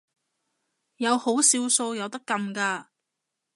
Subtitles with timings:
[0.95, 2.85] 有好少數有得撳嘅